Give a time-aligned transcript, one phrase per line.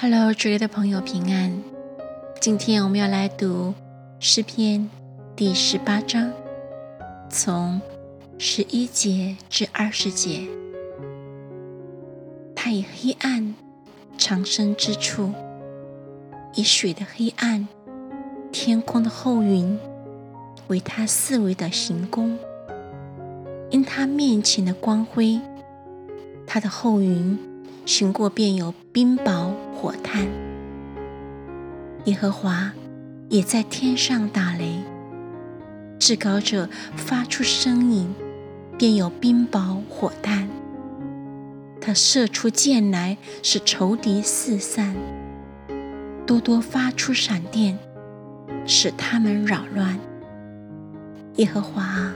[0.00, 1.60] Hello，主里的朋友平安。
[2.40, 3.74] 今天我们要来读
[4.20, 4.88] 诗篇
[5.34, 6.32] 第十八章，
[7.28, 7.80] 从
[8.38, 10.46] 十一节至二十节。
[12.54, 13.56] 他以黑暗
[14.16, 15.32] 藏身之处，
[16.54, 17.66] 以水的黑暗、
[18.52, 19.76] 天空的厚云
[20.68, 22.38] 为他四围的行宫。
[23.70, 25.40] 因他面前的光辉，
[26.46, 27.36] 他的厚云
[27.84, 29.50] 行过便有冰雹。
[29.80, 30.26] 火炭，
[32.06, 32.72] 耶和华
[33.28, 34.82] 也在天上打雷，
[36.00, 38.12] 至高者发出声音，
[38.76, 40.48] 便有冰雹火炭。
[41.80, 44.96] 他射出箭来，使仇敌四散；
[46.26, 47.78] 多多发出闪电，
[48.66, 49.96] 使他们扰乱。
[51.36, 52.12] 耶和华，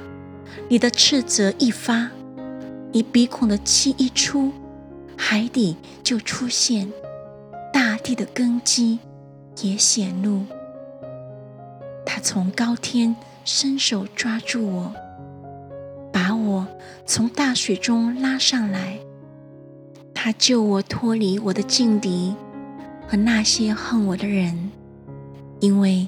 [0.68, 2.10] 你的斥责一发，
[2.90, 4.50] 你鼻孔的气一出，
[5.16, 6.90] 海底就出现。
[8.02, 8.98] 地的根基
[9.62, 10.44] 也显露，
[12.04, 14.92] 他从高天伸手抓住我，
[16.12, 16.66] 把我
[17.06, 18.98] 从大水中拉上来。
[20.14, 22.34] 他救我脱离我的劲敌
[23.08, 24.70] 和那些恨我的人，
[25.60, 26.06] 因为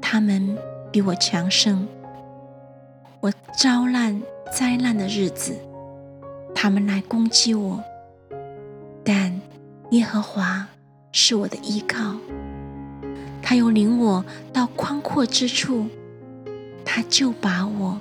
[0.00, 0.56] 他们
[0.90, 1.86] 比我强盛。
[3.20, 4.20] 我遭难
[4.52, 5.56] 灾难的日子，
[6.54, 7.82] 他们来攻击我，
[9.04, 9.40] 但
[9.90, 10.68] 耶和华。
[11.16, 12.16] 是我的依靠，
[13.40, 15.86] 他又领我到宽阔之处，
[16.84, 18.00] 他就把我，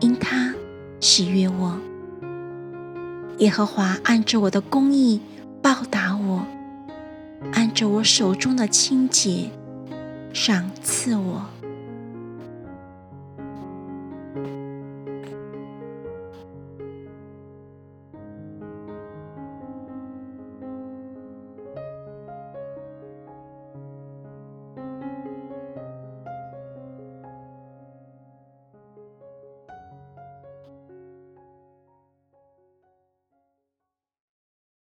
[0.00, 0.54] 因他
[0.98, 1.78] 喜悦我。
[3.36, 5.20] 耶和华按着我的公义
[5.60, 6.42] 报答我，
[7.52, 9.50] 按着我手中的清洁
[10.32, 11.44] 赏赐我。